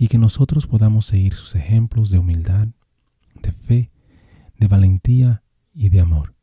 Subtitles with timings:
[0.00, 2.68] y que nosotros podamos seguir sus ejemplos de humildad,
[3.42, 3.90] de fe,
[4.58, 5.42] de valentía
[5.74, 6.34] y de amor.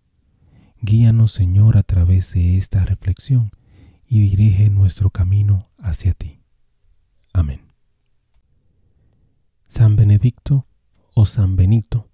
[0.79, 3.49] Guíanos, Señor, a través de esta reflexión
[4.05, 6.39] y dirige nuestro camino hacia ti.
[7.33, 7.61] Amén.
[9.67, 10.67] San Benedicto
[11.15, 12.11] o San Benito,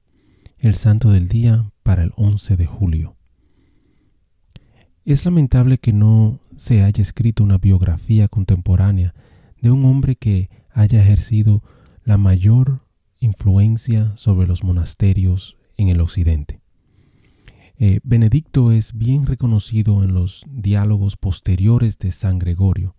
[0.59, 3.17] el santo del día para el 11 de julio.
[5.03, 9.13] Es lamentable que no se haya escrito una biografía contemporánea
[9.61, 11.63] de un hombre que haya ejercido
[12.03, 12.87] la mayor
[13.19, 16.61] influencia sobre los monasterios en el occidente.
[17.77, 22.95] Eh, Benedicto es bien reconocido en los diálogos posteriores de San Gregorio,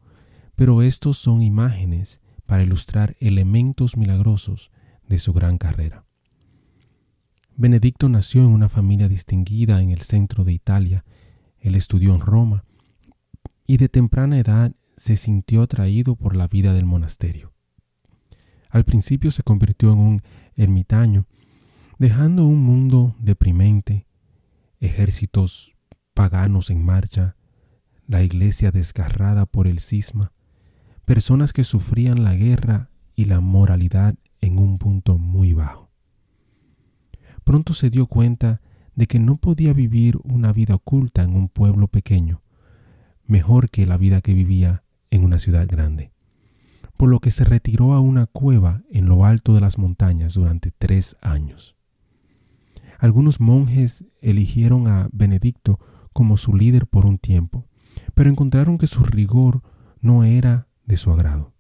[0.57, 4.71] pero estos son imágenes para ilustrar elementos milagrosos
[5.09, 6.07] de su gran carrera.
[7.57, 11.05] Benedicto nació en una familia distinguida en el centro de Italia
[11.65, 12.67] él estudió en Roma
[13.67, 17.54] y de temprana edad se sintió atraído por la vida del monasterio.
[18.75, 20.23] Al principio se convirtió en un
[20.57, 21.29] ermitaño,
[22.01, 24.09] dejando un mundo deprimente,
[24.81, 25.77] ejércitos
[26.13, 27.37] paganos en marcha,
[28.09, 30.33] la iglesia desgarrada por el cisma,
[31.05, 35.93] personas que sufrían la guerra y la moralidad en un punto muy bajo.
[37.45, 38.61] Pronto se dio cuenta
[38.97, 42.43] de que no podía vivir una vida oculta en un pueblo pequeño,
[43.25, 46.14] mejor que la vida que vivía en una ciudad grande,
[46.97, 50.71] por lo que se retiró a una cueva en lo alto de las montañas durante
[50.71, 51.77] tres años.
[52.99, 55.79] Algunos monjes eligieron a Benedicto
[56.13, 57.67] como su líder por un tiempo,
[58.15, 59.63] pero encontraron que su rigor
[60.01, 61.55] no era de su agrado.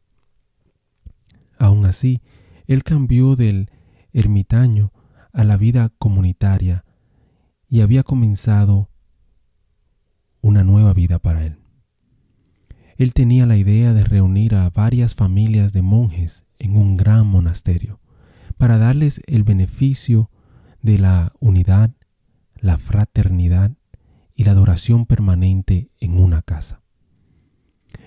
[1.58, 2.22] Aun así,
[2.66, 3.70] él cambió del
[4.12, 4.92] ermitaño
[5.32, 6.84] a la vida comunitaria
[7.66, 8.90] y había comenzado
[10.40, 11.63] una nueva vida para él.
[12.96, 18.00] Él tenía la idea de reunir a varias familias de monjes en un gran monasterio
[18.56, 20.30] para darles el beneficio
[20.82, 21.90] de la unidad,
[22.56, 23.72] la fraternidad
[24.34, 26.82] y la adoración permanente en una casa.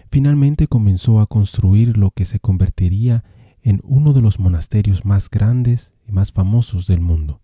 [0.09, 3.23] Finalmente comenzó a construir lo que se convertiría
[3.61, 7.41] en uno de los monasterios más grandes y más famosos del mundo,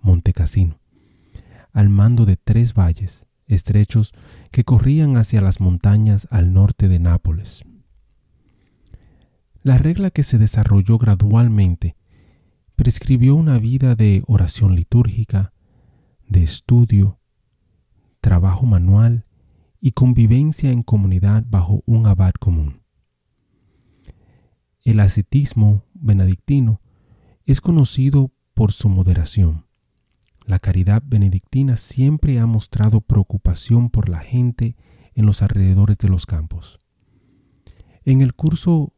[0.00, 0.78] Monte Cassino
[1.72, 4.12] al mando de tres valles estrechos
[4.50, 7.64] que corrían hacia las montañas al norte de Nápoles.
[9.62, 11.96] La regla que se desarrolló gradualmente
[12.76, 15.52] prescribió una vida de oración litúrgica,
[16.28, 17.18] de estudio,
[18.20, 19.26] trabajo manual
[19.80, 22.82] y convivencia en comunidad bajo un abad común.
[24.84, 26.80] El ascetismo benedictino
[27.44, 29.67] es conocido por su moderación,
[30.48, 34.76] la caridad benedictina siempre ha mostrado preocupación por la gente
[35.14, 36.80] en los alrededores de los campos.
[38.02, 38.90] En el curso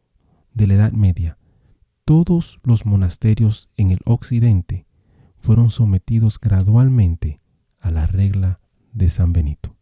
[0.55, 1.39] de la Edad Media,
[2.05, 4.87] todos los monasterios en el occidente
[5.39, 7.41] fueron sometidos gradualmente
[7.81, 8.61] a la regla
[8.93, 9.77] de San Benito.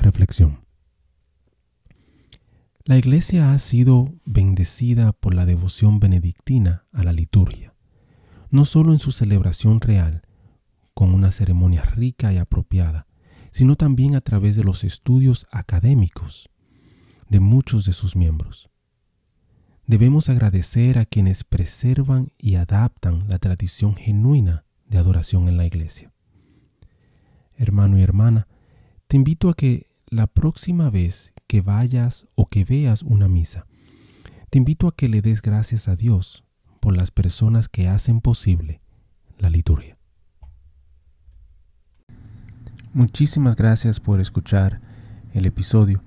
[0.00, 0.64] Reflexión.
[2.86, 7.73] La Iglesia ha sido bendecida por la devoción benedictina a la liturgia
[8.54, 10.22] no solo en su celebración real,
[10.94, 13.08] con una ceremonia rica y apropiada,
[13.50, 16.48] sino también a través de los estudios académicos
[17.28, 18.70] de muchos de sus miembros.
[19.88, 26.12] Debemos agradecer a quienes preservan y adaptan la tradición genuina de adoración en la iglesia.
[27.56, 28.46] Hermano y hermana,
[29.08, 33.66] te invito a que la próxima vez que vayas o que veas una misa,
[34.48, 36.44] te invito a que le des gracias a Dios
[36.84, 38.78] por las personas que hacen posible
[39.38, 39.96] la liturgia.
[42.92, 44.82] Muchísimas gracias por escuchar
[45.32, 46.02] el episodio.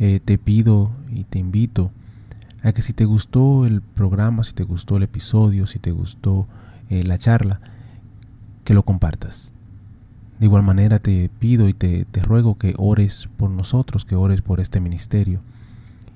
[0.00, 1.92] Eh, te pido y te invito
[2.64, 6.48] a que si te gustó el programa, si te gustó el episodio, si te gustó
[6.90, 7.60] eh, la charla,
[8.64, 9.52] que lo compartas.
[10.40, 14.42] De igual manera te pido y te, te ruego que ores por nosotros, que ores
[14.42, 15.38] por este ministerio.